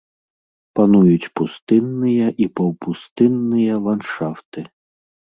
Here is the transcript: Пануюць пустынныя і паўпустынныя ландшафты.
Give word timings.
Пануюць 0.77 1.31
пустынныя 1.39 2.27
і 2.45 2.47
паўпустынныя 2.59 3.73
ландшафты. 3.89 4.59